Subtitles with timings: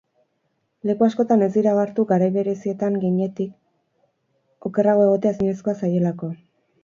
[0.89, 3.53] Leku askotan ez dira ohartu garai berezietan ginetik,
[4.71, 6.33] okerrago egotea ezinezkoa zaielako.